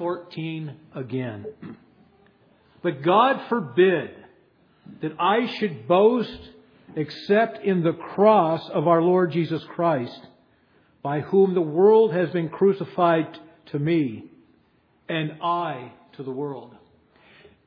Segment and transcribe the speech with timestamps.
[0.00, 1.44] 14 again.
[2.82, 4.12] But God forbid
[5.02, 6.40] that I should boast
[6.96, 10.26] except in the cross of our Lord Jesus Christ,
[11.02, 14.24] by whom the world has been crucified to me,
[15.06, 16.74] and I to the world.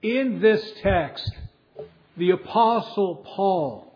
[0.01, 1.31] In this text,
[2.17, 3.95] the Apostle Paul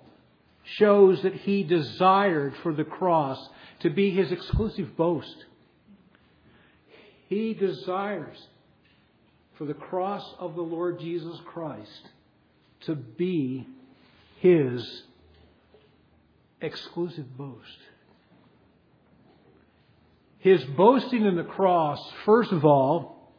[0.64, 3.50] shows that he desired for the cross
[3.80, 5.46] to be his exclusive boast.
[7.28, 8.38] He desires
[9.58, 12.10] for the cross of the Lord Jesus Christ
[12.82, 13.68] to be
[14.40, 15.04] his
[16.62, 17.78] exclusive boast.
[20.40, 23.34] His boasting in the cross, first of all,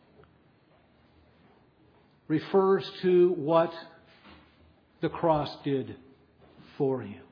[2.26, 3.72] refers to what
[5.00, 5.96] the cross did
[6.76, 7.22] for him.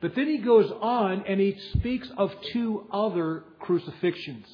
[0.00, 4.46] But then he goes on and he speaks of two other crucifixions.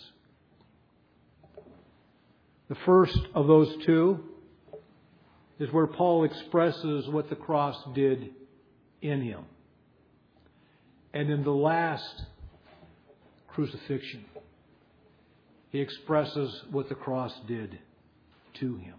[2.69, 4.21] The first of those two
[5.59, 8.31] is where Paul expresses what the cross did
[9.01, 9.45] in him.
[11.15, 12.23] And in the last
[13.49, 14.25] crucifixion,
[15.71, 17.79] he expresses what the cross did
[18.61, 18.95] to him.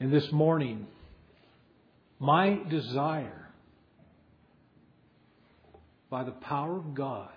[0.00, 0.86] And this morning,
[2.18, 3.48] my desire
[6.08, 7.30] by the power of God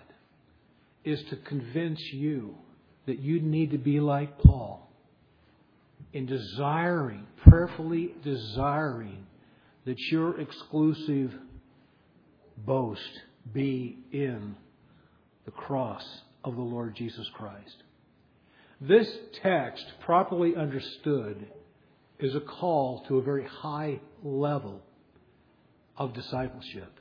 [1.04, 2.56] is to convince you
[3.06, 4.88] that you need to be like Paul
[6.12, 9.26] in desiring, prayerfully desiring,
[9.84, 11.32] that your exclusive
[12.56, 13.20] boast
[13.52, 14.54] be in
[15.44, 16.04] the cross
[16.44, 17.82] of the Lord Jesus Christ.
[18.80, 19.08] This
[19.42, 21.46] text, properly understood,
[22.18, 24.80] is a call to a very high level
[25.96, 26.92] of discipleship.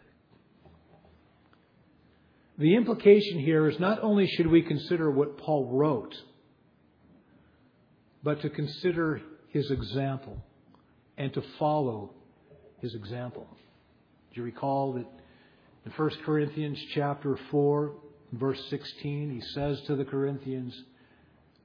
[2.58, 6.16] The implication here is not only should we consider what Paul wrote,
[8.22, 10.38] but to consider his example
[11.18, 12.12] and to follow
[12.80, 13.48] his example.
[14.34, 15.06] Do you recall that
[15.86, 17.96] in 1 Corinthians chapter 4,
[18.34, 20.74] verse 16, he says to the Corinthians,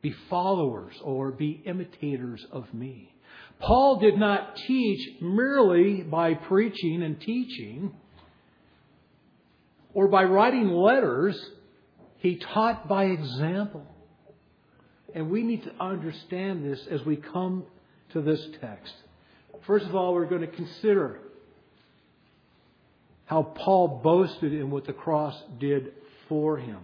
[0.00, 3.14] Be followers or be imitators of me.
[3.60, 7.94] Paul did not teach merely by preaching and teaching
[9.98, 11.36] or by writing letters,
[12.18, 13.84] he taught by example.
[15.12, 17.64] And we need to understand this as we come
[18.12, 18.92] to this text.
[19.66, 21.18] First of all, we're going to consider
[23.24, 25.90] how Paul boasted in what the cross did
[26.28, 26.78] for him.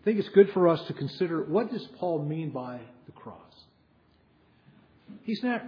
[0.00, 3.52] I think it's good for us to consider what does Paul mean by the cross?
[5.24, 5.62] He's not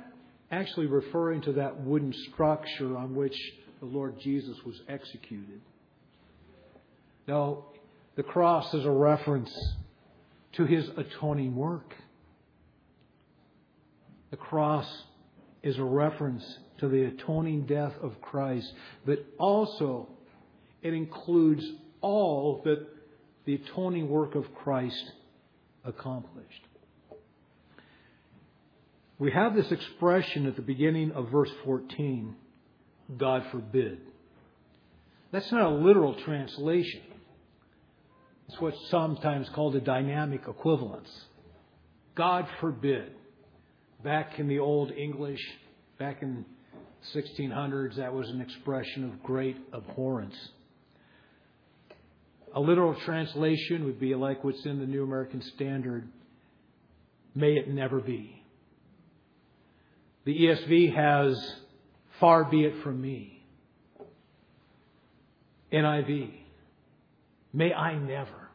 [0.51, 3.37] actually referring to that wooden structure on which
[3.81, 5.61] the Lord Jesus was executed.
[7.27, 7.65] Now,
[8.17, 9.53] the cross is a reference
[10.53, 11.95] to his atoning work.
[14.31, 14.87] The cross
[15.63, 16.45] is a reference
[16.79, 18.73] to the atoning death of Christ,
[19.05, 20.09] but also
[20.83, 21.65] it includes
[22.01, 22.87] all that
[23.45, 25.13] the atoning work of Christ
[25.85, 26.63] accomplished.
[29.19, 32.37] We have this expression at the beginning of verse 14
[33.17, 34.01] God forbid.
[35.33, 37.03] That's not a literal translation.
[38.49, 41.11] It's what's sometimes called a dynamic equivalence.
[42.15, 43.13] God forbid.
[44.05, 45.41] Back in the Old English,
[45.99, 46.45] back in
[47.15, 50.37] 1600s, that was an expression of great abhorrence.
[52.55, 56.09] A literal translation would be like what's in the New American Standard
[57.35, 58.43] may it never be.
[60.25, 61.55] The ESV has
[62.21, 63.43] far be it from me.
[65.73, 66.31] NIV,
[67.53, 68.51] may I never.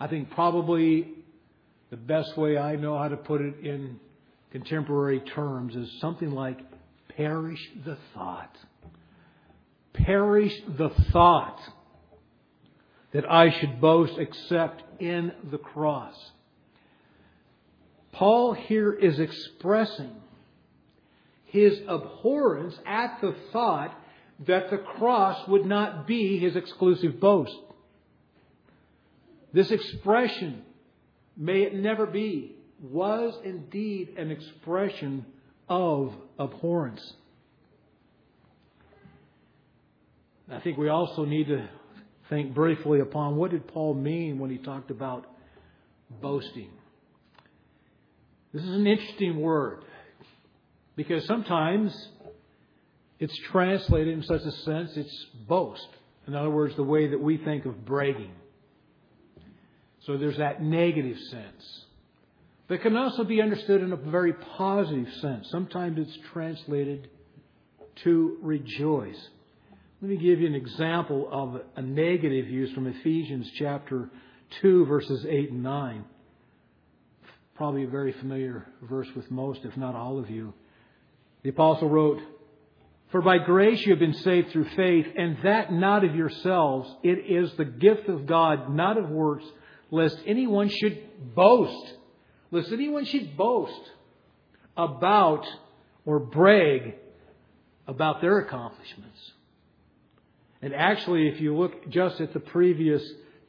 [0.00, 1.08] I think probably
[1.90, 3.98] the best way I know how to put it in
[4.52, 6.58] contemporary terms is something like
[7.16, 8.56] perish the thought.
[9.92, 11.58] Perish the thought
[13.12, 16.14] that I should boast except in the cross.
[18.12, 20.14] Paul here is expressing
[21.48, 23.98] his abhorrence at the thought
[24.46, 27.56] that the cross would not be his exclusive boast.
[29.52, 30.62] This expression,
[31.36, 35.24] may it never be, was indeed an expression
[35.68, 37.14] of abhorrence.
[40.50, 41.68] I think we also need to
[42.28, 45.26] think briefly upon what did Paul mean when he talked about
[46.20, 46.70] boasting.
[48.52, 49.84] This is an interesting word
[50.98, 51.96] because sometimes
[53.20, 55.86] it's translated in such a sense it's boast.
[56.26, 58.32] In other words, the way that we think of bragging.
[60.06, 61.84] So there's that negative sense.
[62.66, 65.48] But it can also be understood in a very positive sense.
[65.52, 67.08] Sometimes it's translated
[68.02, 69.28] to rejoice.
[70.02, 74.10] Let me give you an example of a negative use from Ephesians chapter
[74.62, 76.04] 2, verses 8 and 9.
[77.54, 80.52] Probably a very familiar verse with most, if not all of you.
[81.48, 82.20] The apostle wrote,
[83.10, 86.94] For by grace you have been saved through faith, and that not of yourselves.
[87.02, 89.46] It is the gift of God, not of works,
[89.90, 91.94] lest anyone should boast.
[92.50, 93.80] Lest anyone should boast
[94.76, 95.46] about
[96.04, 96.96] or brag
[97.86, 99.32] about their accomplishments.
[100.60, 103.02] And actually, if you look just at the previous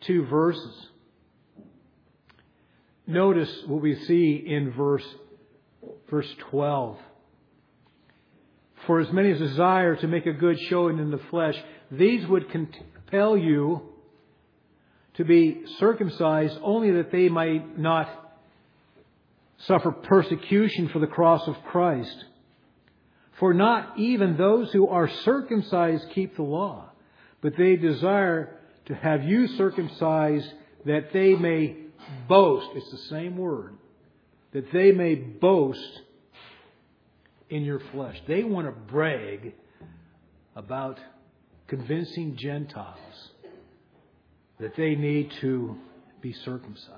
[0.07, 0.87] two verses,
[3.05, 5.03] notice what we see in verse,
[6.09, 6.97] verse 12.
[8.85, 11.55] For as many as desire to make a good showing in the flesh,
[11.91, 13.81] these would compel you
[15.15, 18.09] to be circumcised only that they might not
[19.59, 22.25] suffer persecution for the cross of Christ.
[23.39, 26.89] For not even those who are circumcised keep the law
[27.41, 30.51] but they desire to have you circumcised
[30.85, 31.75] that they may
[32.27, 32.67] boast.
[32.75, 33.75] It's the same word.
[34.53, 36.01] That they may boast
[37.49, 38.17] in your flesh.
[38.27, 39.53] They want to brag
[40.55, 40.99] about
[41.67, 43.31] convincing Gentiles
[44.59, 45.77] that they need to
[46.21, 46.95] be circumcised.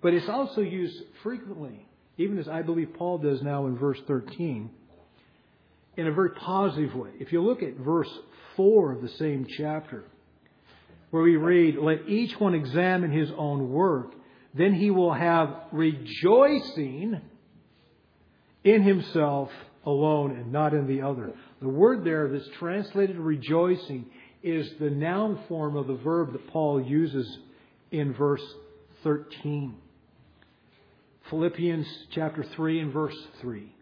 [0.00, 1.86] But it's also used frequently,
[2.16, 4.70] even as I believe Paul does now in verse 13,
[5.96, 7.10] in a very positive way.
[7.18, 8.10] If you look at verse
[8.56, 10.04] 4 of the same chapter,
[11.10, 14.12] where we read, Let each one examine his own work,
[14.54, 17.20] then he will have rejoicing
[18.64, 19.50] in himself
[19.86, 21.32] alone and not in the other.
[21.62, 24.06] The word there that's translated rejoicing
[24.42, 27.38] is the noun form of the verb that Paul uses
[27.90, 28.42] in verse
[29.02, 29.76] 13.
[31.30, 33.72] Philippians chapter 3 and verse 3.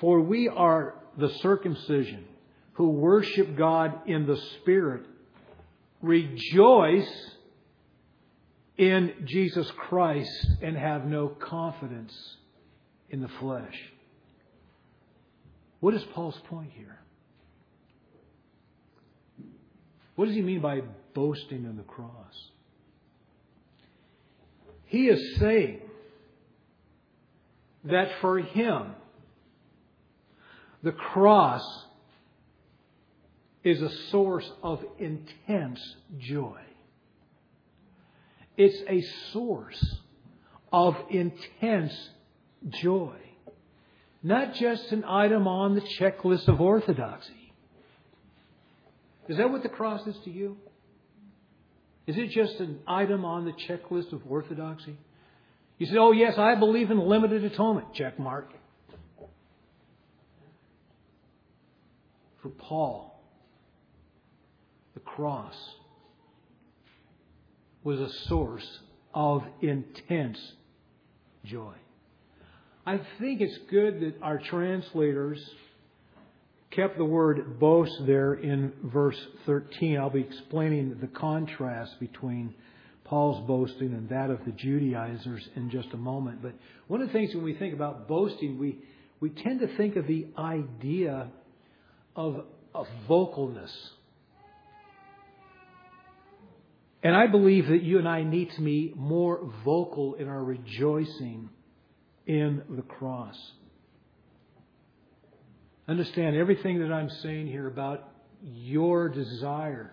[0.00, 2.24] For we are the circumcision
[2.74, 5.04] who worship God in the Spirit
[6.02, 7.30] rejoice
[8.76, 12.14] in Jesus Christ and have no confidence
[13.08, 13.74] in the flesh.
[15.86, 16.98] What is Paul's point here?
[20.16, 20.80] What does he mean by
[21.14, 22.50] boasting in the cross?
[24.86, 25.82] He is saying
[27.84, 28.96] that for him,
[30.82, 31.62] the cross
[33.62, 35.78] is a source of intense
[36.18, 36.62] joy.
[38.56, 39.02] It's a
[39.32, 40.00] source
[40.72, 41.94] of intense
[42.70, 43.14] joy.
[44.26, 47.52] Not just an item on the checklist of orthodoxy.
[49.28, 50.56] Is that what the cross is to you?
[52.08, 54.98] Is it just an item on the checklist of orthodoxy?
[55.78, 57.94] You say, oh, yes, I believe in limited atonement.
[57.94, 58.50] Check mark.
[62.42, 63.22] For Paul,
[64.94, 65.54] the cross
[67.84, 68.80] was a source
[69.14, 70.40] of intense
[71.44, 71.74] joy.
[72.86, 75.44] I think it's good that our translators
[76.70, 79.98] kept the word boast there in verse 13.
[79.98, 82.54] I'll be explaining the contrast between
[83.04, 86.42] Paul's boasting and that of the Judaizers in just a moment.
[86.42, 86.54] But
[86.86, 88.78] one of the things when we think about boasting, we,
[89.18, 91.30] we tend to think of the idea
[92.14, 93.72] of, of vocalness
[97.06, 101.50] and I believe that you and I need to be more vocal in our rejoicing
[102.26, 103.36] in the cross.
[105.88, 108.08] Understand everything that I'm saying here about
[108.42, 109.92] your desire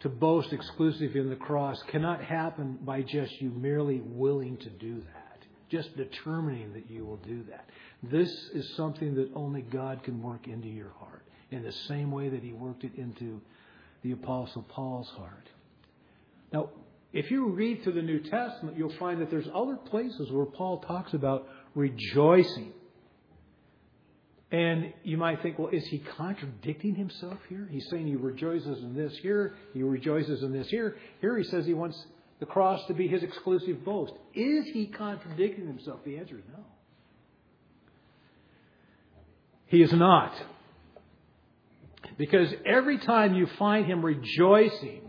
[0.00, 4.96] to boast exclusively in the cross cannot happen by just you merely willing to do
[4.96, 5.38] that,
[5.70, 7.68] just determining that you will do that.
[8.02, 12.28] This is something that only God can work into your heart in the same way
[12.28, 13.40] that He worked it into
[14.02, 15.48] the Apostle Paul's heart.
[16.52, 16.70] Now,
[17.14, 20.80] if you read through the New Testament, you'll find that there's other places where Paul
[20.80, 22.72] talks about rejoicing.
[24.50, 27.68] And you might think, well, is he contradicting himself here?
[27.70, 30.96] He's saying he rejoices in this here, he rejoices in this here.
[31.20, 32.04] Here he says he wants
[32.40, 34.12] the cross to be his exclusive boast.
[34.34, 36.00] Is he contradicting himself?
[36.04, 36.64] The answer is no.
[39.66, 40.34] He is not.
[42.18, 45.03] Because every time you find him rejoicing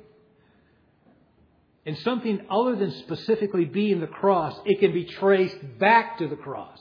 [1.85, 6.35] in something other than specifically being the cross, it can be traced back to the
[6.35, 6.79] cross.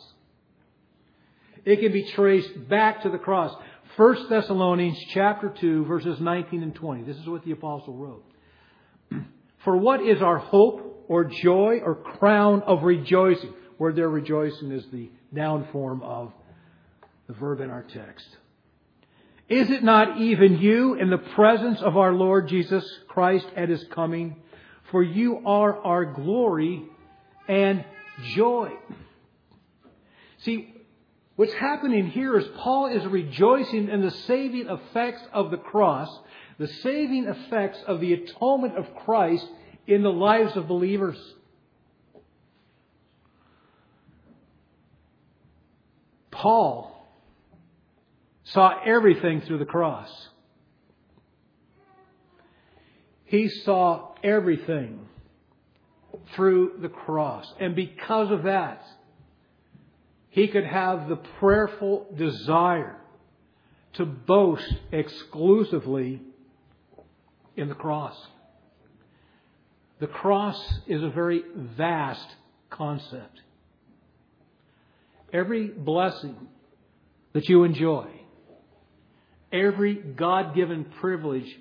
[1.64, 3.54] It can be traced back to the cross.
[3.96, 7.04] 1 Thessalonians chapter 2 verses 19 and 20.
[7.04, 8.24] This is what the apostle wrote.
[9.64, 13.52] For what is our hope or joy or crown of rejoicing?
[13.76, 16.32] Where there rejoicing is the noun form of
[17.26, 18.26] the verb in our text.
[19.48, 23.84] Is it not even you in the presence of our Lord Jesus Christ at his
[23.94, 24.36] coming?
[24.90, 26.84] For you are our glory
[27.48, 27.84] and
[28.34, 28.72] joy.
[30.38, 30.74] See,
[31.36, 36.08] what's happening here is Paul is rejoicing in the saving effects of the cross,
[36.58, 39.46] the saving effects of the atonement of Christ
[39.86, 41.16] in the lives of believers.
[46.30, 47.08] Paul
[48.44, 50.10] saw everything through the cross.
[53.34, 55.08] He saw everything
[56.36, 57.52] through the cross.
[57.58, 58.80] And because of that,
[60.30, 62.96] he could have the prayerful desire
[63.94, 66.22] to boast exclusively
[67.56, 68.14] in the cross.
[69.98, 72.36] The cross is a very vast
[72.70, 73.40] concept.
[75.32, 76.36] Every blessing
[77.32, 78.06] that you enjoy,
[79.52, 81.52] every God given privilege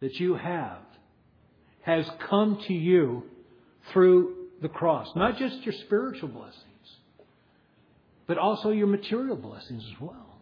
[0.00, 0.85] that you have,
[1.86, 3.22] has come to you
[3.92, 5.06] through the cross.
[5.14, 6.64] Not just your spiritual blessings,
[8.26, 10.40] but also your material blessings as well.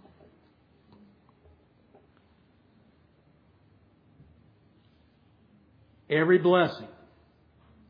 [6.09, 6.89] Every blessing,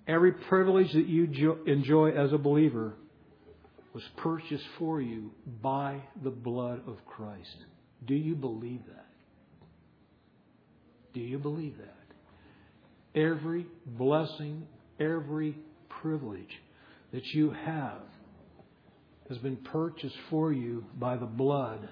[0.08, 2.94] every privilege that you enjoy as a believer
[3.92, 5.30] was purchased for you
[5.62, 7.56] by the blood of Christ.
[8.04, 9.06] Do you believe that?
[11.12, 12.03] Do you believe that?
[13.14, 14.66] Every blessing,
[14.99, 15.56] every
[15.88, 16.61] privilege
[17.12, 18.02] that you have
[19.28, 21.88] has been purchased for you by the blood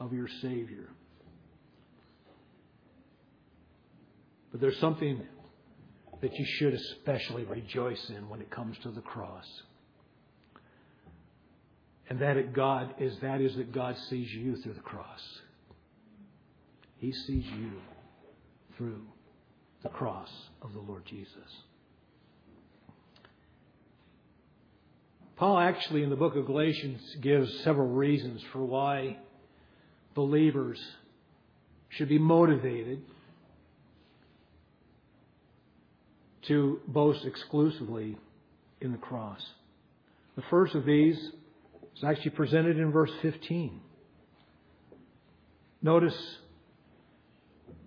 [0.00, 0.88] of your Savior.
[4.50, 5.22] But there's something
[6.22, 9.46] that you should especially rejoice in when it comes to the cross.
[12.08, 15.20] And that God is that is that God sees you through the cross.
[16.98, 17.72] He sees you
[18.76, 19.02] through
[19.82, 20.30] the cross
[20.62, 21.62] of the Lord Jesus.
[25.36, 29.18] Paul actually in the book of Galatians gives several reasons for why
[30.14, 30.80] believers
[31.90, 33.02] should be motivated
[36.48, 38.16] to boast exclusively
[38.80, 39.44] in the cross.
[40.36, 41.16] The first of these
[41.96, 43.80] is actually presented in verse 15.
[45.82, 46.36] Notice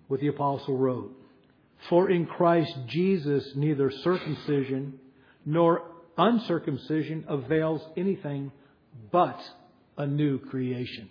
[0.08, 1.16] what the apostle wrote.
[1.88, 4.98] For in Christ Jesus neither circumcision
[5.44, 5.82] nor
[6.16, 8.52] uncircumcision avails anything
[9.10, 9.40] but
[9.96, 11.08] a new creation.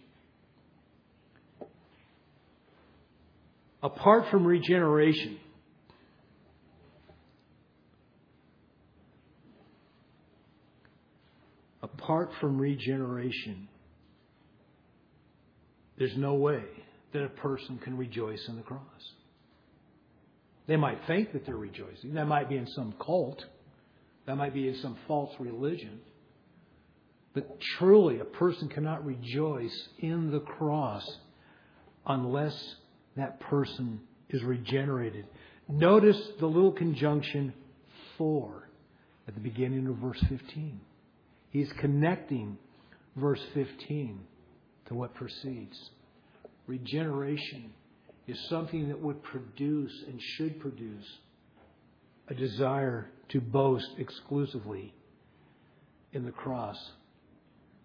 [3.81, 5.39] Apart from regeneration,
[11.81, 13.69] apart from regeneration,
[15.97, 16.63] there's no way
[17.13, 18.81] that a person can rejoice in the cross.
[20.69, 22.13] They might think that they're rejoicing.
[22.13, 23.43] That might be in some cult.
[24.27, 25.99] That might be in some false religion.
[27.33, 31.03] But truly, a person cannot rejoice in the cross
[32.05, 32.75] unless
[33.17, 35.25] that person is regenerated.
[35.67, 37.51] Notice the little conjunction
[38.19, 38.69] for
[39.27, 40.81] at the beginning of verse 15.
[41.49, 42.59] He's connecting
[43.15, 44.19] verse 15
[44.89, 45.89] to what precedes.
[46.67, 47.73] Regeneration
[48.29, 51.05] is something that would produce and should produce
[52.27, 54.93] a desire to boast exclusively
[56.13, 56.77] in the cross.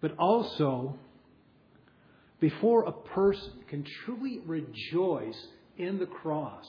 [0.01, 0.97] But also,
[2.39, 5.47] before a person can truly rejoice
[5.77, 6.65] in the cross,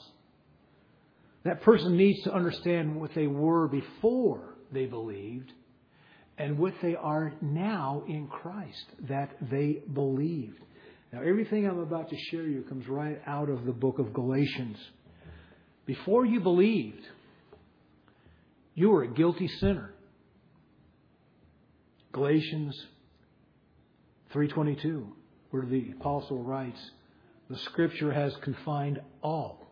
[1.45, 5.53] that person needs to understand what they were before they believed
[6.39, 10.61] and what they are now in Christ that they believed.
[11.13, 14.77] Now, everything I'm about to share you comes right out of the book of Galatians.
[15.87, 17.07] Before you believed,
[18.75, 19.95] you were a guilty sinner.
[22.13, 22.87] Galatians
[24.33, 25.13] 3:22,
[25.51, 26.91] where the apostle writes,
[27.49, 29.65] "The scripture has confined all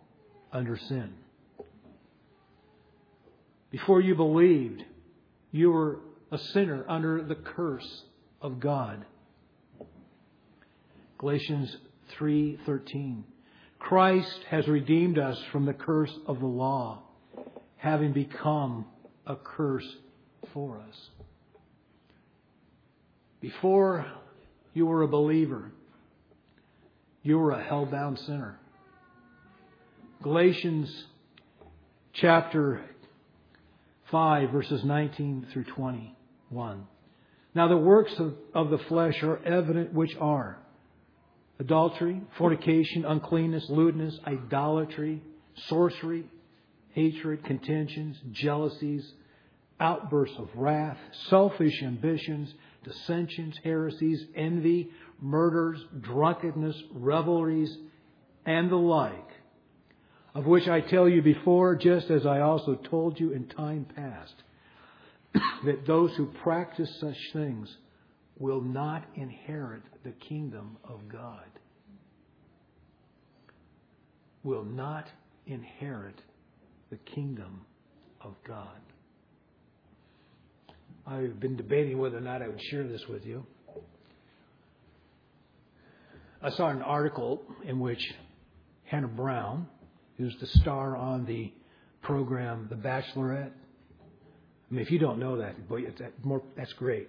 [0.52, 1.14] under sin."
[3.70, 4.84] Before you believed,
[5.50, 6.00] you were
[6.30, 8.04] a sinner under the curse
[8.40, 9.04] of God.
[11.24, 11.74] Galatians
[12.18, 13.22] 3:13
[13.78, 17.00] Christ has redeemed us from the curse of the law,
[17.78, 18.84] having become
[19.26, 19.90] a curse
[20.52, 21.08] for us.
[23.40, 24.04] Before
[24.74, 25.72] you were a believer,
[27.22, 28.58] you were a hell-bound sinner.
[30.22, 31.06] Galatians
[32.12, 32.84] chapter
[34.10, 36.86] 5, verses 19 through 21.
[37.54, 40.58] Now the works of, of the flesh are evident, which are
[41.58, 45.22] adultery, fornication, uncleanness, lewdness, idolatry,
[45.68, 46.24] sorcery,
[46.92, 49.12] hatred, contentions, jealousies,
[49.80, 52.52] outbursts of wrath, selfish ambitions,
[52.84, 57.76] dissensions, heresies, envy, murders, drunkenness, revelries,
[58.46, 59.28] and the like,
[60.34, 64.34] of which I tell you before, just as I also told you in time past,
[65.64, 67.74] that those who practice such things
[68.38, 71.46] will not inherit the kingdom of God.
[74.42, 75.08] Will not
[75.46, 76.20] inherit
[76.90, 77.62] the kingdom
[78.20, 78.80] of God.
[81.06, 83.46] I've been debating whether or not I would share this with you.
[86.42, 88.02] I saw an article in which
[88.84, 89.66] Hannah Brown,
[90.18, 91.52] who's the star on the
[92.02, 95.84] program The Bachelorette, I mean, if you don't know that, boy,
[96.22, 97.08] more, that's great.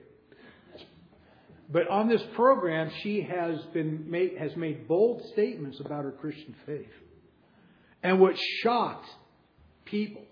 [1.69, 6.55] But on this program, she has been made, has made bold statements about her Christian
[6.65, 6.91] faith.
[8.03, 9.07] And what shocked
[9.86, 10.25] people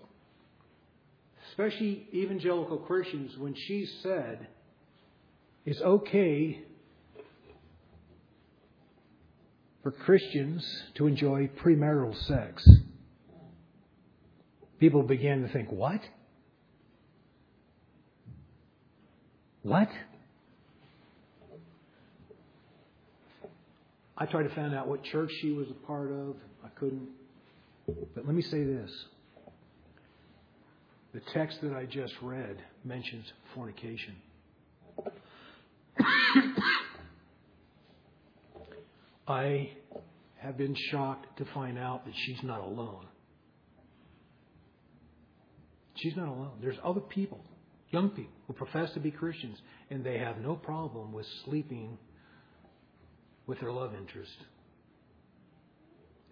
[1.54, 4.48] especially evangelical Christians, when she said
[5.64, 6.64] it's okay
[9.84, 12.66] for Christians to enjoy premarital sex.
[14.80, 16.00] People began to think, what?
[19.62, 19.88] What?
[24.16, 26.36] I tried to find out what church she was a part of.
[26.64, 27.08] I couldn't.
[27.86, 28.90] But let me say this.
[31.12, 34.16] The text that I just read mentions fornication.
[39.28, 39.70] I
[40.36, 43.06] have been shocked to find out that she's not alone.
[45.96, 46.58] She's not alone.
[46.60, 47.40] There's other people,
[47.90, 49.58] young people, who profess to be Christians,
[49.90, 51.96] and they have no problem with sleeping
[53.46, 54.36] with their love interest.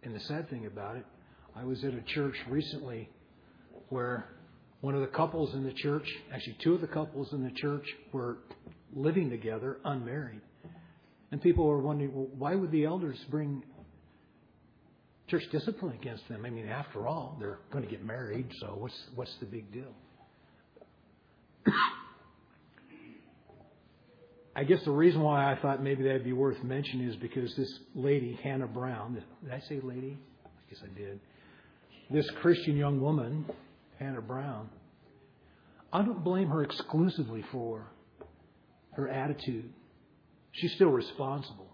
[0.03, 1.07] And the sad thing about it,
[1.55, 3.09] I was at a church recently
[3.91, 4.27] where
[4.81, 7.87] one of the couples in the church, actually, two of the couples in the church
[8.13, 8.39] were
[8.95, 10.41] living together, unmarried.
[11.31, 13.63] And people were wondering, well, why would the elders bring
[15.29, 16.45] church discipline against them?
[16.45, 19.95] I mean, after all, they're going to get married, so what's, what's the big deal?
[24.55, 27.73] I guess the reason why I thought maybe that'd be worth mentioning is because this
[27.95, 30.19] lady, Hannah Brown, did I say lady?
[30.45, 31.21] I guess I did.
[32.11, 33.47] This Christian young woman
[33.99, 34.69] Hannah Brown.
[35.93, 37.87] I don't blame her exclusively for
[38.95, 39.73] her attitude.
[40.53, 41.69] She's still responsible.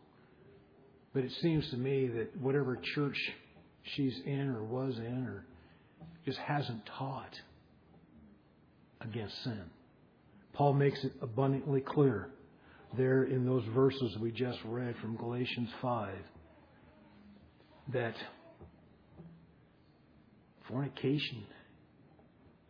[1.15, 3.17] But it seems to me that whatever church
[3.83, 5.47] she's in or was in or
[6.27, 7.35] just hasn't taught
[9.01, 9.65] against sin.
[10.53, 12.29] Paul makes it abundantly clear
[12.97, 16.15] there in those verses we just read from Galatians 5
[17.93, 18.15] that
[20.69, 21.45] fornication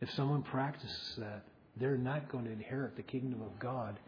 [0.00, 1.42] if someone practices that,
[1.76, 3.98] they're not going to inherit the kingdom of God.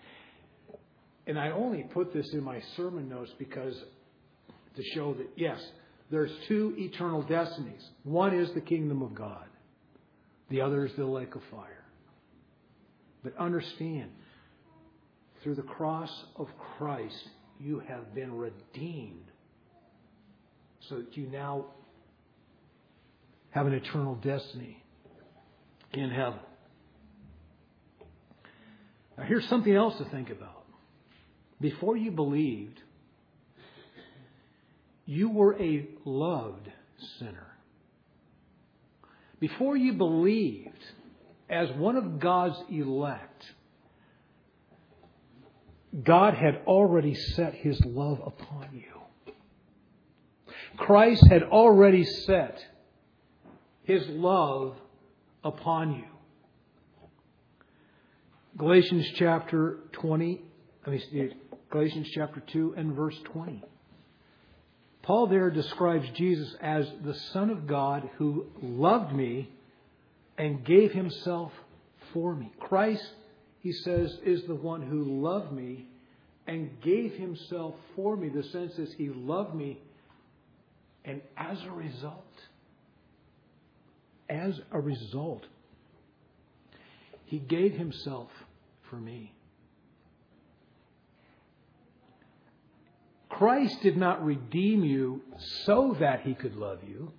[1.26, 3.74] And I only put this in my sermon notes because
[4.76, 5.60] to show that, yes,
[6.10, 7.82] there's two eternal destinies.
[8.04, 9.46] One is the kingdom of God,
[10.48, 11.84] the other is the lake of fire.
[13.22, 14.10] But understand,
[15.42, 19.24] through the cross of Christ, you have been redeemed
[20.88, 21.66] so that you now
[23.50, 24.82] have an eternal destiny
[25.92, 26.40] in heaven.
[29.18, 30.64] Now, here's something else to think about.
[31.60, 32.80] Before you believed,
[35.04, 36.70] you were a loved
[37.18, 37.46] sinner.
[39.40, 40.68] Before you believed
[41.48, 43.44] as one of God's elect,
[46.04, 49.34] God had already set his love upon you.
[50.76, 52.64] Christ had already set
[53.82, 54.76] his love
[55.42, 56.04] upon you.
[58.56, 60.40] Galatians chapter 20,
[60.86, 61.34] I mean,
[61.70, 63.62] Galatians chapter 2 and verse 20.
[65.02, 69.48] Paul there describes Jesus as the Son of God who loved me
[70.38, 71.52] and gave himself
[72.12, 72.52] for me.
[72.60, 73.04] Christ,
[73.60, 75.86] he says, is the one who loved me
[76.46, 78.28] and gave himself for me.
[78.28, 79.78] The sense is he loved me,
[81.04, 82.24] and as a result,
[84.28, 85.44] as a result,
[87.26, 88.30] he gave himself
[88.88, 89.32] for me.
[93.28, 95.22] Christ did not redeem you
[95.64, 97.12] so that he could love you.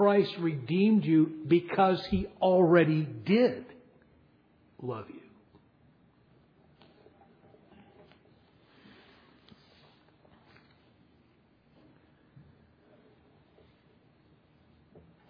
[0.00, 3.66] Christ redeemed you because he already did
[4.80, 5.20] love you.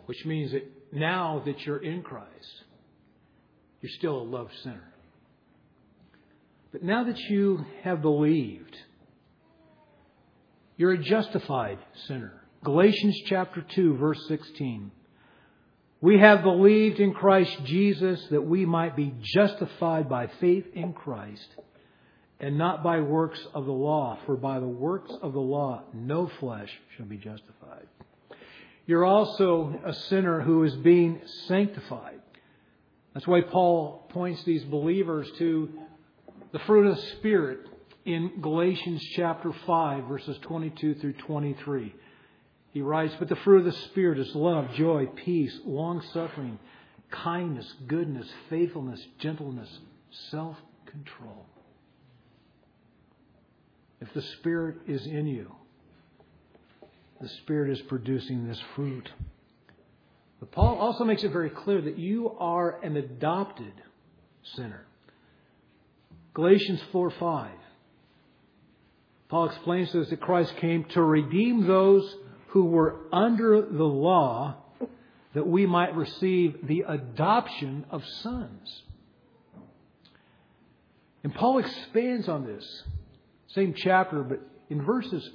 [0.07, 2.29] Which means that now that you're in Christ,
[3.81, 4.93] you're still a loved sinner.
[6.71, 8.77] But now that you have believed,
[10.77, 12.40] you're a justified sinner.
[12.63, 14.91] Galatians chapter 2, verse 16.
[16.03, 21.47] We have believed in Christ Jesus that we might be justified by faith in Christ
[22.39, 26.31] and not by works of the law, for by the works of the law no
[26.39, 27.87] flesh shall be justified.
[28.87, 32.21] You're also a sinner who is being sanctified.
[33.15, 35.71] That's why Paul points these believers to
[36.53, 37.61] the fruit of the Spirit
[38.05, 41.95] in Galatians chapter 5, verses 22 through 23.
[42.73, 46.59] He writes, But the fruit of the Spirit is love, joy, peace, long suffering,
[47.11, 49.69] kindness, goodness, faithfulness, gentleness,
[50.31, 50.57] self
[50.87, 51.47] control.
[54.01, 55.55] If the Spirit is in you,
[57.21, 59.11] the Spirit is producing this fruit.
[60.39, 63.75] But Paul also makes it very clear that you are an adopted
[64.55, 64.87] sinner.
[66.33, 67.51] Galatians 4 5.
[69.29, 72.17] Paul explains to us that Christ came to redeem those
[72.51, 74.57] who were under the law
[75.35, 78.83] that we might receive the adoption of sons.
[81.23, 82.65] And Paul expands on this,
[83.49, 85.29] same chapter, but in verses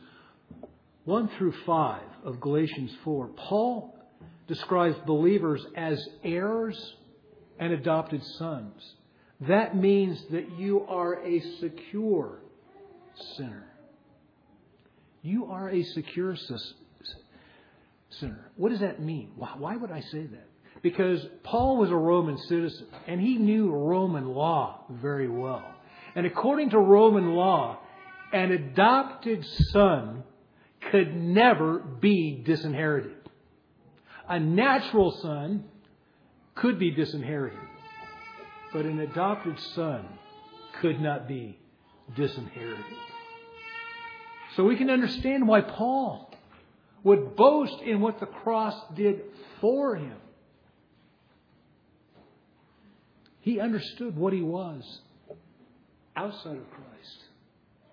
[1.06, 3.96] 1 through 5 of Galatians 4, Paul
[4.48, 6.96] describes believers as heirs
[7.60, 8.96] and adopted sons.
[9.42, 12.40] That means that you are a secure
[13.38, 13.68] sinner.
[15.22, 16.36] You are a secure
[18.20, 18.52] sinner.
[18.56, 19.32] What does that mean?
[19.36, 20.50] Why would I say that?
[20.82, 25.64] Because Paul was a Roman citizen and he knew Roman law very well.
[26.16, 27.80] And according to Roman law,
[28.32, 30.24] an adopted son
[30.92, 33.18] could never be disinherited.
[34.28, 35.66] A natural son
[36.56, 37.60] could be disinherited,
[38.74, 40.08] but an adopted son
[40.82, 41.58] could not be
[42.16, 42.86] disinherited.
[44.56, 46.34] So we can understand why Paul
[47.06, 49.22] would boast in what the cross did
[49.62, 50.18] for him.
[53.42, 54.82] He understood what he was
[56.16, 57.24] outside of Christ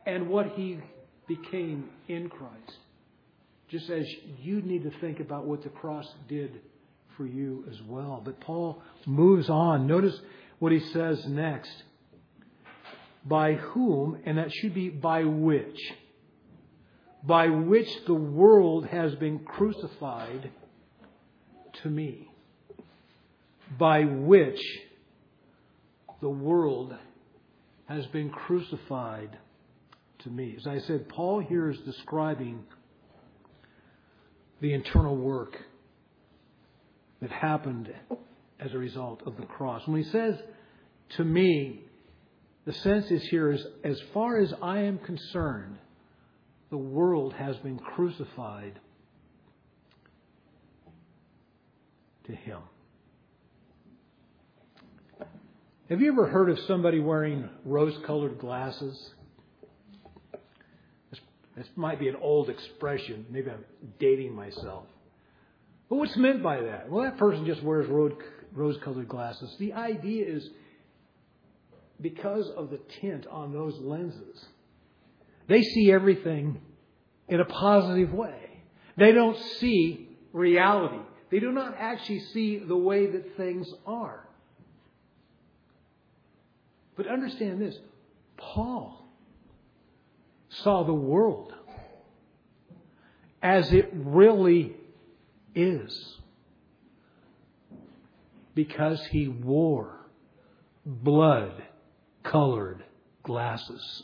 [0.06, 0.78] and what he
[1.28, 2.78] became in Christ.
[3.68, 4.06] Just as
[4.40, 6.62] you need to think about what the cross did
[7.18, 8.22] for you as well.
[8.24, 9.86] But Paul moves on.
[9.86, 10.18] Notice
[10.58, 11.82] what he says next.
[13.26, 15.78] By whom, and that should be by which
[17.24, 20.50] by which the world has been crucified
[21.82, 22.28] to me.
[23.78, 24.60] By which
[26.20, 26.94] the world
[27.86, 29.38] has been crucified
[30.20, 30.56] to me.
[30.58, 32.64] As I said, Paul here is describing
[34.60, 35.56] the internal work
[37.20, 37.92] that happened
[38.58, 39.86] as a result of the cross.
[39.86, 40.36] When he says
[41.16, 41.82] to me,
[42.64, 45.78] the sense is here is as far as I am concerned,
[46.72, 48.80] the world has been crucified
[52.24, 52.60] to him.
[55.90, 58.98] Have you ever heard of somebody wearing rose colored glasses?
[61.10, 61.20] This,
[61.58, 63.26] this, might be an old expression.
[63.28, 63.66] Maybe I'm
[63.98, 64.84] dating myself.
[65.90, 66.90] But what's meant by that?
[66.90, 69.54] Well, that person just wears rose colored glasses.
[69.58, 70.48] The idea is
[72.00, 74.42] because of the tint on those lenses,
[75.48, 76.60] they see everything
[77.28, 78.62] in a positive way.
[78.96, 81.02] They don't see reality.
[81.30, 84.28] They do not actually see the way that things are.
[86.96, 87.76] But understand this
[88.36, 89.08] Paul
[90.50, 91.54] saw the world
[93.42, 94.76] as it really
[95.54, 96.18] is
[98.54, 99.96] because he wore
[100.84, 101.62] blood
[102.22, 102.84] colored
[103.22, 104.02] glasses.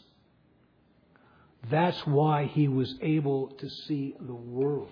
[1.70, 4.90] That's why he was able to see the world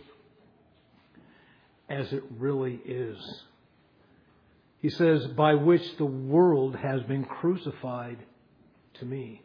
[1.88, 3.18] as it really is.
[4.80, 8.18] He says, by which the world has been crucified
[8.94, 9.42] to me.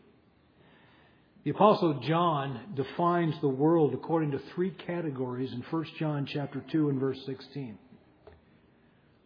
[1.44, 6.89] The apostle John defines the world according to three categories in 1 John chapter 2
[6.89, 7.78] and verse 16.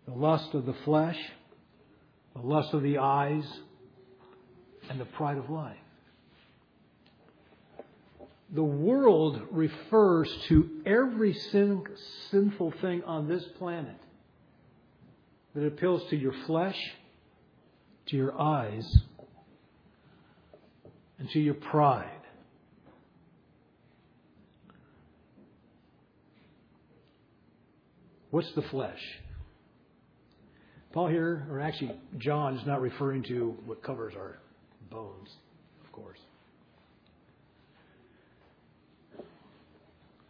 [0.08, 1.18] The lust of the flesh,
[2.36, 3.46] the lust of the eyes,
[4.90, 5.76] and the pride of life.
[8.54, 11.84] The world refers to every sin,
[12.30, 14.00] sinful thing on this planet
[15.56, 16.78] that appeals to your flesh,
[18.08, 18.86] to your eyes,
[21.18, 22.12] and to your pride.
[28.30, 29.02] What's the flesh?
[30.92, 34.40] Paul here, or actually John, is not referring to what covers our
[34.90, 35.30] bones,
[35.84, 36.20] of course.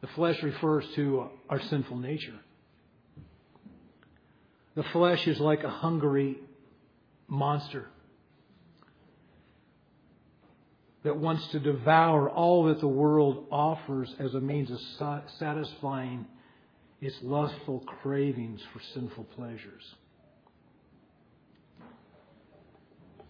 [0.06, 2.39] The flesh refers to our sinful nature.
[4.76, 6.38] The flesh is like a hungry
[7.28, 7.88] monster
[11.04, 16.28] that wants to devour all that the world offers as a means of satisfying
[17.02, 19.96] its lustful cravings for sinful pleasures.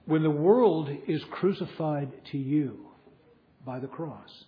[0.03, 2.87] When the world is crucified to you
[3.65, 4.43] by the cross,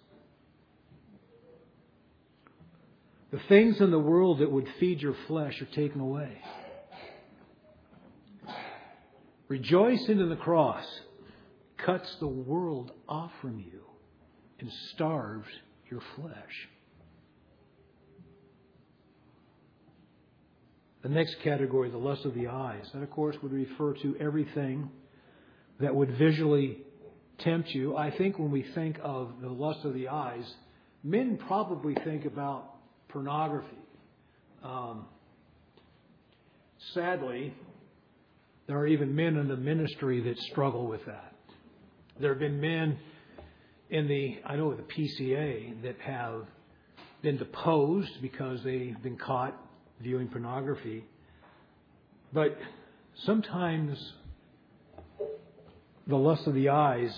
[3.31, 6.41] the things in the world that would feed your flesh are taken away.
[9.47, 10.85] Rejoicing in the cross
[11.77, 13.81] cuts the world off from you
[14.59, 15.47] and starves
[15.89, 16.69] your flesh.
[21.03, 24.89] The next category, the lust of the eyes, that of course would refer to everything
[25.79, 26.79] that would visually
[27.37, 27.95] tempt you.
[27.95, 30.43] I think when we think of the lust of the eyes,
[31.03, 32.76] men probably think about
[33.09, 33.67] pornography.
[34.63, 35.05] Um,
[36.93, 37.53] sadly,
[38.67, 41.33] there are even men in the ministry that struggle with that.
[42.19, 42.97] There have been men
[43.89, 46.45] in the, I know the PCA, that have
[47.21, 49.55] been deposed because they've been caught
[50.01, 51.05] viewing pornography.
[52.33, 52.57] But
[53.25, 53.97] sometimes
[56.07, 57.13] the lust of the eyes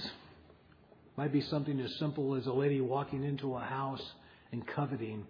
[1.17, 4.03] might be something as simple as a lady walking into a house
[4.51, 5.25] and coveting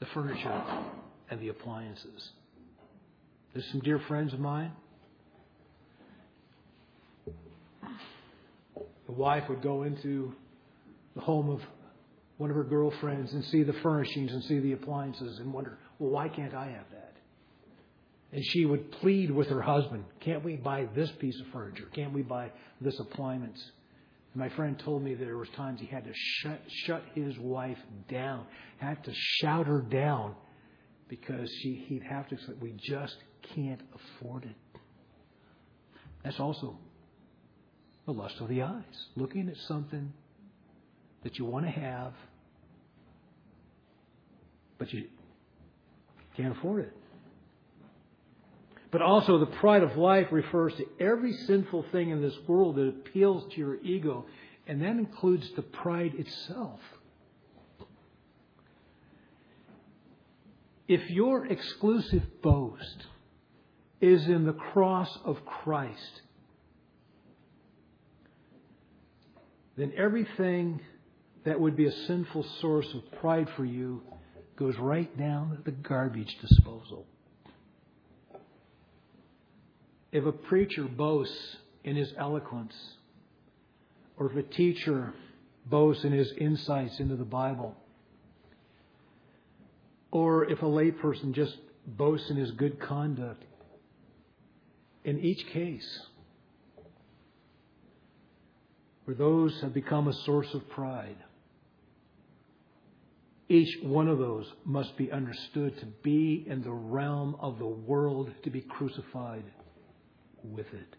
[0.00, 0.62] the furniture
[1.30, 2.30] and the appliances.
[3.52, 4.72] There's some dear friends of mine
[9.06, 10.34] the wife would go into
[11.14, 11.60] the home of
[12.36, 16.10] one of her girlfriends and see the furnishings and see the appliances and wonder, well,
[16.10, 17.14] why can't I have that?
[18.32, 21.86] And she would plead with her husband, can't we buy this piece of furniture?
[21.94, 23.58] Can't we buy this appliance?
[24.36, 27.78] My friend told me that there was times he had to shut, shut his wife
[28.10, 28.46] down,
[28.76, 30.34] had to shout her down
[31.08, 33.16] because she, he'd have to say, we just
[33.54, 34.80] can't afford it.
[36.22, 36.78] That's also
[38.04, 39.06] the lust of the eyes.
[39.14, 40.12] Looking at something
[41.22, 42.12] that you want to have,
[44.78, 45.06] but you
[46.36, 46.92] can't afford it.
[48.90, 52.88] But also, the pride of life refers to every sinful thing in this world that
[52.88, 54.26] appeals to your ego,
[54.66, 56.80] and that includes the pride itself.
[60.88, 63.06] If your exclusive boast
[64.00, 66.22] is in the cross of Christ,
[69.76, 70.80] then everything
[71.44, 74.02] that would be a sinful source of pride for you
[74.56, 77.06] goes right down the garbage disposal.
[80.12, 82.74] If a preacher boasts in his eloquence,
[84.16, 85.12] or if a teacher
[85.66, 87.74] boasts in his insights into the Bible,
[90.10, 93.42] or if a layperson just boasts in his good conduct,
[95.04, 96.00] in each case,
[99.04, 101.16] where those have become a source of pride.
[103.48, 108.32] Each one of those must be understood to be in the realm of the world
[108.42, 109.44] to be crucified
[110.54, 110.96] with it.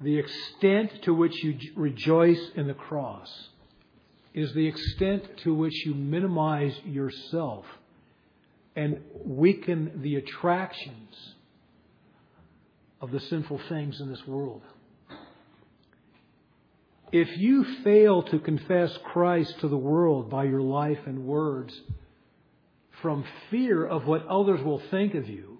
[0.00, 3.30] The extent to which you rejoice in the cross
[4.34, 7.64] is the extent to which you minimize yourself
[8.74, 11.34] and weaken the attractions
[13.00, 14.62] of the sinful things in this world.
[17.12, 21.78] If you fail to confess Christ to the world by your life and words
[23.02, 25.51] from fear of what others will think of you,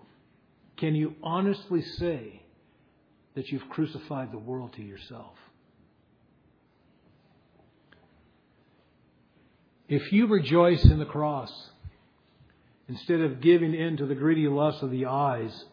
[0.83, 2.43] can you honestly say
[3.37, 5.37] that you've crucified the world to yourself?
[9.89, 11.53] If you rejoice in the cross,
[12.89, 15.65] instead of giving in to the greedy lust of the eyes,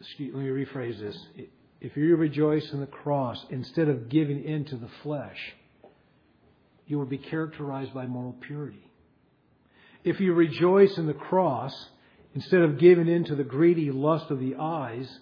[0.00, 1.18] excuse, let me rephrase this
[1.82, 5.52] if you rejoice in the cross instead of giving in to the flesh,
[6.86, 8.88] you will be characterized by moral purity.
[10.04, 11.90] If you rejoice in the cross
[12.34, 15.18] instead of giving in to the greedy lust of the eyes,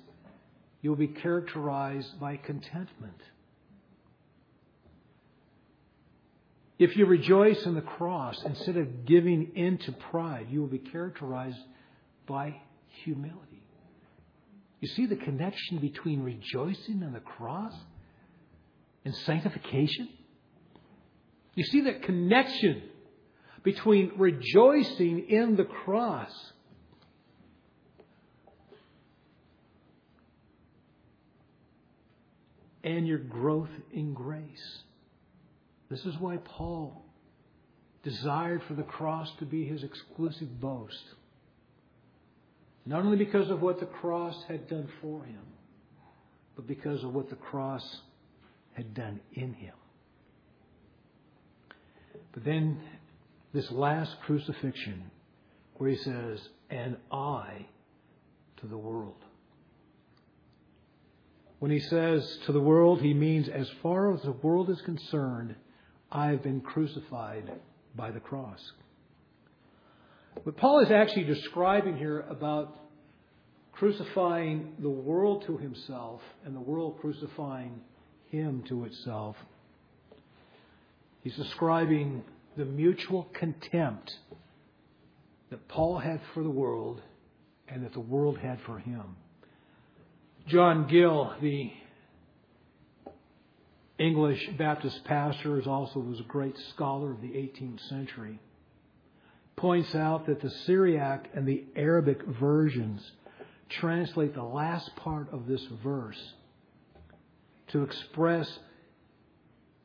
[0.82, 3.20] You'll be characterized by contentment.
[6.76, 10.80] If you rejoice in the cross instead of giving in to pride, you will be
[10.80, 11.60] characterized
[12.26, 12.56] by
[13.04, 13.62] humility.
[14.80, 17.72] You see the connection between rejoicing in the cross
[19.04, 20.08] and sanctification?
[21.54, 22.82] You see that connection
[23.62, 26.32] between rejoicing in the cross
[32.84, 34.82] and your growth in grace.
[35.90, 37.04] This is why Paul
[38.02, 41.04] desired for the cross to be his exclusive boast.
[42.84, 45.42] Not only because of what the cross had done for him,
[46.56, 47.84] but because of what the cross
[48.72, 49.74] had done in him.
[52.32, 52.80] But then
[53.52, 55.04] this last crucifixion,
[55.76, 56.40] where he says,
[56.70, 57.66] and I
[58.60, 59.22] to the world.
[61.62, 65.54] When he says to the world, he means as far as the world is concerned,
[66.10, 67.52] I've been crucified
[67.94, 68.60] by the cross.
[70.42, 72.76] What Paul is actually describing here about
[73.70, 77.80] crucifying the world to himself and the world crucifying
[78.28, 79.36] him to itself,
[81.22, 82.24] he's describing
[82.56, 84.12] the mutual contempt
[85.50, 87.00] that Paul had for the world
[87.68, 89.14] and that the world had for him.
[90.48, 91.72] John Gill, the
[93.98, 98.40] English Baptist pastor, is also was a great scholar of the 18th century,
[99.56, 103.12] points out that the Syriac and the Arabic versions
[103.68, 106.32] translate the last part of this verse
[107.68, 108.58] to express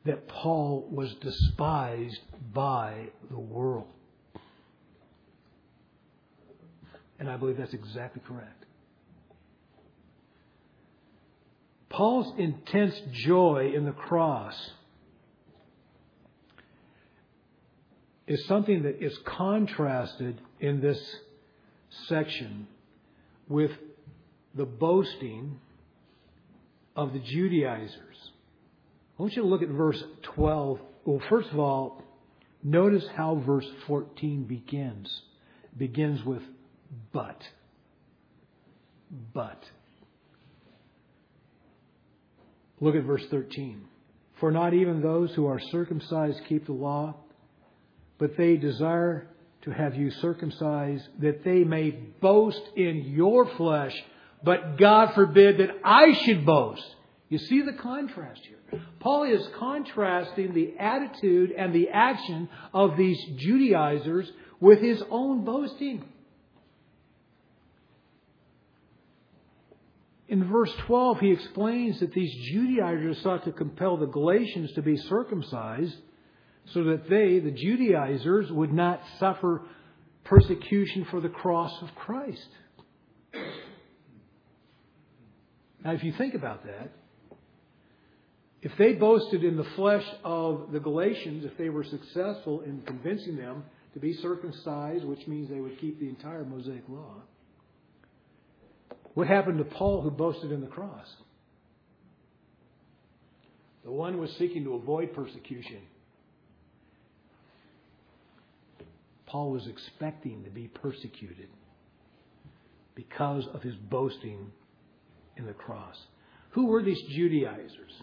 [0.06, 2.20] that Paul was despised
[2.54, 3.88] by the world.
[7.20, 8.57] And I believe that's exactly correct.
[11.90, 14.56] Paul's intense joy in the cross
[18.28, 21.00] is something that is contrasted in this
[22.08, 22.68] section
[23.48, 23.72] with
[24.54, 25.60] the boasting
[26.96, 28.32] of the Judaizers.
[29.18, 30.04] I want you to look at verse
[30.36, 30.80] 12.
[31.06, 32.04] Well, first of all,
[32.64, 35.22] notice how verse 14 begins.
[35.72, 36.42] It begins with
[37.14, 37.42] but.
[39.34, 39.64] But.
[42.80, 43.84] Look at verse 13.
[44.40, 47.16] For not even those who are circumcised keep the law,
[48.20, 49.28] but they desire
[49.64, 53.96] to have you circumcised that they may boast in your flesh,
[54.44, 56.86] but God forbid that I should boast.
[57.30, 58.82] You see the contrast here.
[59.00, 66.06] Paul is contrasting the attitude and the action of these Judaizers with his own boasting.
[70.30, 74.98] In verse 12, he explains that these Judaizers sought to compel the Galatians to be
[74.98, 75.96] circumcised
[76.74, 79.62] so that they, the Judaizers, would not suffer
[80.26, 82.50] persecution for the cross of Christ.
[85.84, 86.92] Now, if you think about that,
[88.62, 93.38] if they boasted in the flesh of the Galatians, if they were successful in convincing
[93.38, 93.64] them
[93.94, 97.22] to be circumcised, which means they would keep the entire Mosaic law,
[99.18, 101.08] what happened to Paul who boasted in the cross?
[103.84, 105.80] The one was seeking to avoid persecution.
[109.26, 111.48] Paul was expecting to be persecuted
[112.94, 114.52] because of his boasting
[115.36, 115.96] in the cross.
[116.52, 117.94] Who were these Judaizers?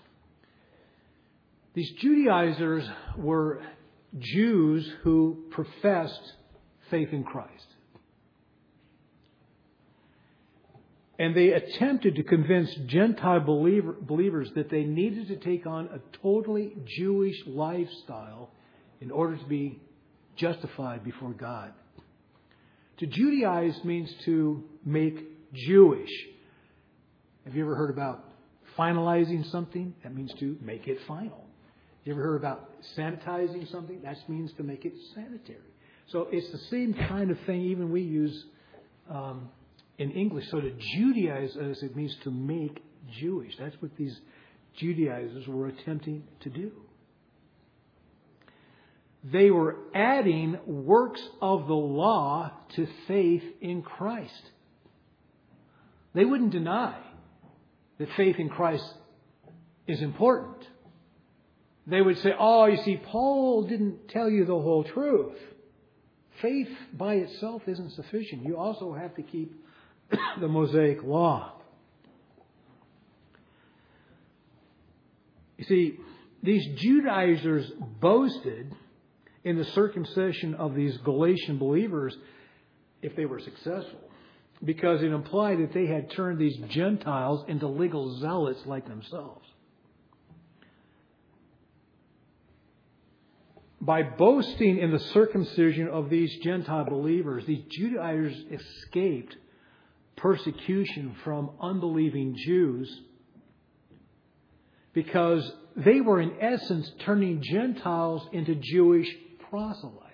[1.75, 3.63] These Judaizers were
[4.19, 6.33] Jews who professed
[6.91, 7.74] faith in Christ.
[11.19, 16.01] And they attempted to convince Gentile believer, believers that they needed to take on a
[16.23, 18.51] totally Jewish lifestyle
[19.01, 19.81] in order to be
[20.37, 21.73] justified before God.
[22.99, 26.11] To Judaize means to make Jewish.
[27.45, 28.25] Have you ever heard about
[28.77, 29.95] finalizing something?
[30.03, 31.45] That means to make it final.
[32.05, 34.01] You ever heard about sanitizing something?
[34.03, 35.59] That means to make it sanitary.
[36.09, 38.45] So it's the same kind of thing even we use
[39.11, 39.49] um,
[39.99, 40.51] in English.
[40.51, 42.83] So to Judaize as it means to make
[43.21, 43.55] Jewish.
[43.59, 44.19] That's what these
[44.77, 46.73] Judaizers were attempting to do.
[49.25, 54.51] They were adding works of the law to faith in Christ.
[56.15, 56.99] They wouldn't deny
[57.99, 58.85] that faith in Christ
[59.87, 60.67] is important.
[61.87, 65.37] They would say, oh, you see, Paul didn't tell you the whole truth.
[66.43, 68.45] Faith by itself isn't sufficient.
[68.45, 69.55] You also have to keep
[70.41, 71.53] the Mosaic law.
[75.59, 75.99] You see,
[76.43, 78.75] these Judaizers boasted
[79.45, 82.17] in the circumcision of these Galatian believers
[83.03, 84.01] if they were successful,
[84.65, 89.47] because it implied that they had turned these Gentiles into legal zealots like themselves.
[93.81, 99.37] By boasting in the circumcision of these Gentile believers, these Judaizers escaped
[100.17, 103.01] persecution from unbelieving Jews
[104.93, 109.09] because they were, in essence, turning Gentiles into Jewish
[109.51, 110.05] proselytes.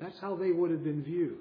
[0.00, 1.38] That's how they would have been viewed.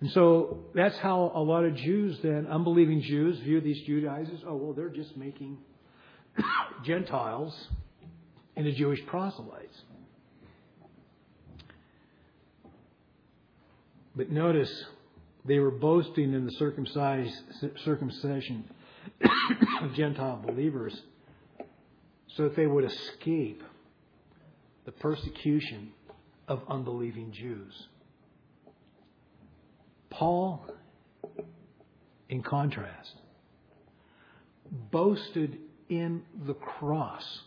[0.00, 4.40] And so that's how a lot of Jews then, unbelieving Jews, view these Judaizers.
[4.46, 5.56] Oh, well, they're just making
[6.84, 7.68] Gentiles
[8.56, 9.82] into Jewish proselytes.
[14.16, 14.84] But notice
[15.44, 16.52] they were boasting in the
[17.84, 18.64] circumcision
[19.82, 21.02] of Gentile believers
[22.28, 23.62] so that they would escape
[24.86, 25.92] the persecution
[26.48, 27.88] of unbelieving Jews.
[30.10, 30.64] Paul,
[32.28, 33.14] in contrast,
[34.90, 37.40] boasted in the cross.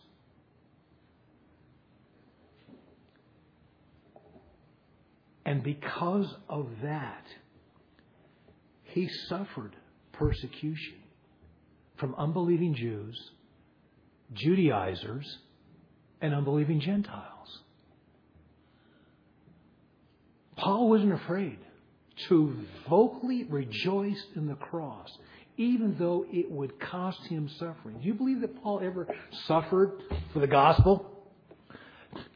[5.46, 7.26] And because of that,
[8.94, 9.76] he suffered
[10.14, 10.96] persecution
[11.98, 13.32] from unbelieving Jews,
[14.34, 15.38] Judaizers,
[16.22, 17.60] and unbelieving Gentiles.
[20.56, 21.60] Paul wasn't afraid
[22.30, 22.56] to
[22.90, 25.10] vocally rejoice in the cross,
[25.56, 28.00] even though it would cost him suffering.
[28.02, 29.08] Do you believe that Paul ever
[29.46, 30.02] suffered
[30.34, 31.12] for the gospel?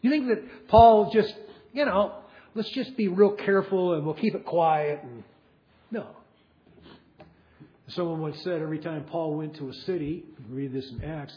[0.01, 1.33] You think that Paul just,
[1.73, 2.13] you know,
[2.53, 5.23] let's just be real careful and we'll keep it quiet and
[5.89, 6.07] no.
[7.95, 11.33] Someone once said every time Paul went to a city, read this in Acts,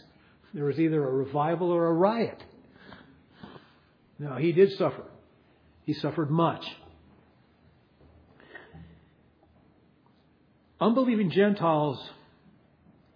[0.53, 2.43] there was either a revival or a riot.
[4.19, 5.05] Now, he did suffer.
[5.85, 6.65] He suffered much.
[10.81, 11.99] Unbelieving Gentiles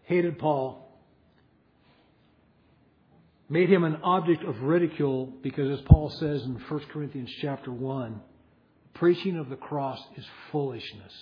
[0.04, 0.88] hated Paul,
[3.48, 8.20] made him an object of ridicule because as Paul says in 1 Corinthians chapter 1,
[8.94, 11.12] preaching of the cross is foolishness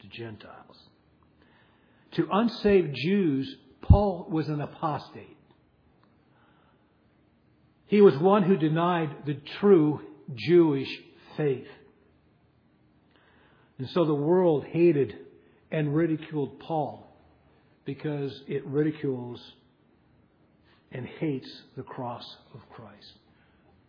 [0.00, 0.76] to Gentiles.
[2.12, 5.36] To unsaved Jews, Paul was an apostate.
[7.86, 10.00] He was one who denied the true
[10.34, 10.88] Jewish
[11.36, 11.66] faith.
[13.78, 15.14] And so the world hated
[15.70, 17.06] and ridiculed Paul
[17.84, 19.40] because it ridicules
[20.90, 23.18] and hates the cross of Christ.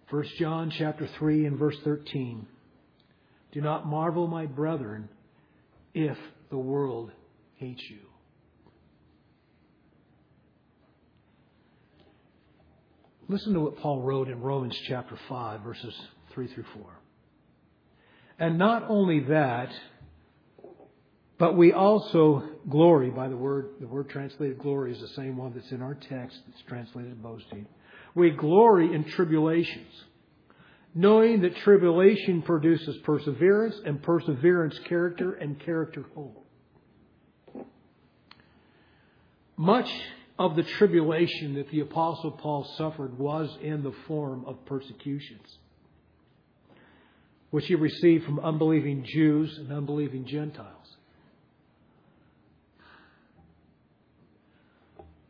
[0.09, 2.47] 1 John chapter 3 and verse 13.
[3.51, 5.09] Do not marvel, my brethren,
[5.93, 6.17] if
[6.49, 7.11] the world
[7.55, 8.12] hates you.
[13.29, 15.95] Listen to what Paul wrote in Romans chapter 5, verses
[16.33, 16.83] 3 through 4.
[18.39, 19.69] And not only that,
[21.37, 25.53] but we also glory by the word, the word translated glory is the same one
[25.55, 27.65] that's in our text that's translated boasting.
[28.13, 29.93] We glory in tribulations,
[30.93, 36.45] knowing that tribulation produces perseverance, and perseverance character, and character hope.
[39.55, 39.89] Much
[40.39, 45.57] of the tribulation that the Apostle Paul suffered was in the form of persecutions,
[47.51, 50.97] which he received from unbelieving Jews and unbelieving Gentiles.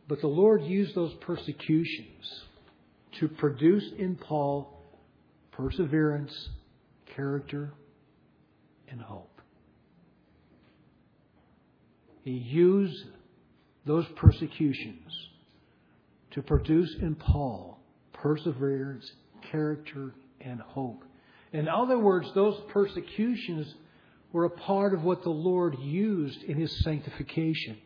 [0.08, 2.43] But the Lord used those persecutions
[3.20, 4.82] to produce in Paul
[5.51, 6.34] perseverance,
[7.16, 7.74] character,
[8.89, 9.41] and hope.
[12.24, 13.06] He used
[13.86, 15.11] those persecutions
[16.31, 17.79] to produce in Paul
[18.13, 19.11] perseverance,
[19.51, 21.03] character, and hope.
[21.51, 23.73] In other words, those persecutions
[24.31, 27.77] were a part of what the Lord used in his sanctification.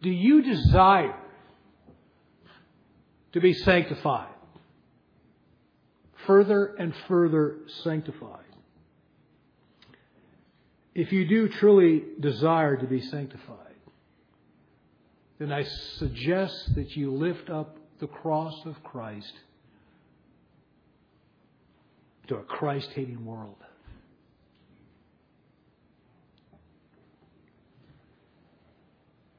[0.00, 1.16] Do you desire
[3.32, 4.32] to be sanctified?
[6.26, 8.44] Further and further sanctified.
[10.94, 13.67] If you do truly desire to be sanctified,
[15.38, 15.64] then I
[15.98, 19.32] suggest that you lift up the cross of Christ
[22.26, 23.56] to a Christ hating world.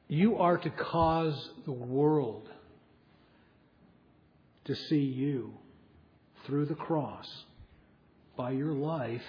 [0.08, 2.48] You are to cause the world
[4.64, 5.54] to see you
[6.46, 7.28] through the cross
[8.36, 9.22] by your life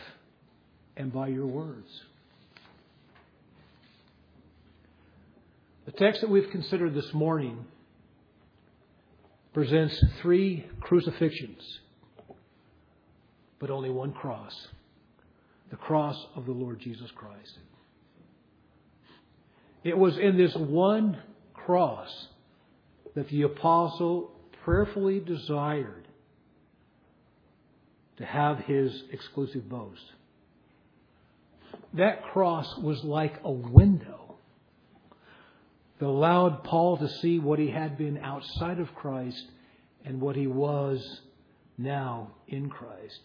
[0.97, 2.03] and by your words.
[5.91, 7.65] The text that we've considered this morning
[9.53, 11.79] presents three crucifixions,
[13.59, 14.55] but only one cross
[15.69, 17.59] the cross of the Lord Jesus Christ.
[19.83, 21.17] It was in this one
[21.53, 22.09] cross
[23.15, 24.31] that the apostle
[24.63, 26.07] prayerfully desired
[28.17, 30.03] to have his exclusive boast.
[31.93, 34.30] That cross was like a window
[36.01, 39.45] that allowed Paul to see what he had been outside of Christ
[40.03, 41.21] and what he was
[41.77, 43.19] now in Christ.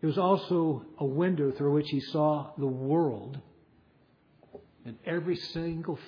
[0.00, 3.38] It was also a window through which he saw the world
[4.86, 5.98] and every single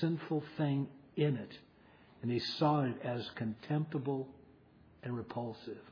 [0.00, 1.58] sinful thing in it.
[2.22, 4.26] And he saw it as contemptible
[5.02, 5.82] and repulsive.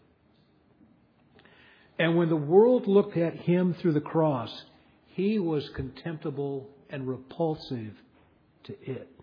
[1.99, 4.65] And when the world looked at him through the cross,
[5.09, 7.93] he was contemptible and repulsive
[8.63, 9.14] to it.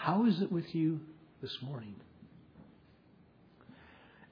[0.00, 0.98] How is it with you
[1.42, 1.94] this morning?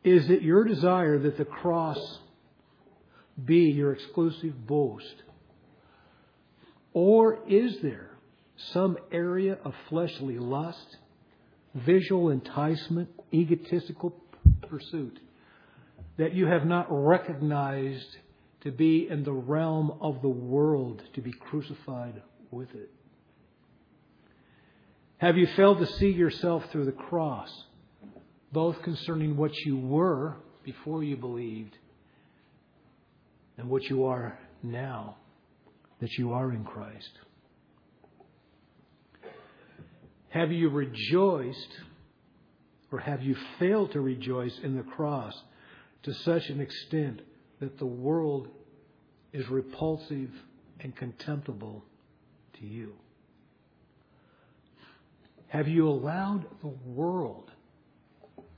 [0.03, 1.99] Is it your desire that the cross
[3.45, 5.23] be your exclusive boast?
[6.95, 8.13] Or is there
[8.73, 10.97] some area of fleshly lust,
[11.75, 14.17] visual enticement, egotistical
[14.71, 15.21] pursuit
[16.17, 18.17] that you have not recognized
[18.63, 22.91] to be in the realm of the world to be crucified with it?
[25.19, 27.51] Have you failed to see yourself through the cross,
[28.53, 31.77] both concerning what you were before you believed
[33.57, 35.17] and what you are now
[36.01, 37.11] that you are in Christ?
[40.29, 41.79] Have you rejoiced
[42.93, 45.35] or have you failed to rejoice in the cross
[46.05, 47.23] to such an extent
[47.59, 48.47] that the world
[49.33, 50.31] is repulsive
[50.79, 51.85] and contemptible
[52.61, 52.93] to you?
[55.49, 57.51] Have you allowed the world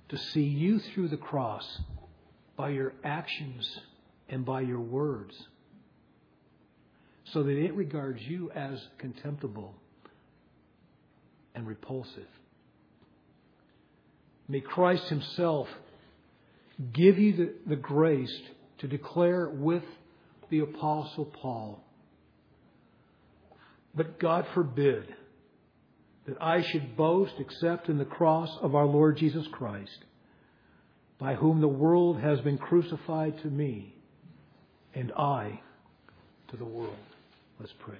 [0.08, 1.80] to see you through the cross
[2.56, 3.78] by your actions
[4.28, 5.34] and by your words
[7.32, 9.74] so that it regards you as contemptible
[11.54, 12.26] and repulsive?
[14.48, 15.68] May Christ Himself
[16.92, 18.36] give you the, the grace
[18.78, 19.84] to declare with
[20.50, 21.84] the Apostle Paul,
[23.94, 25.14] but God forbid
[26.30, 30.04] that I should boast except in the cross of our Lord Jesus Christ,
[31.18, 33.96] by whom the world has been crucified to me,
[34.94, 35.60] and I
[36.50, 36.94] to the world.
[37.58, 37.98] Let's pray.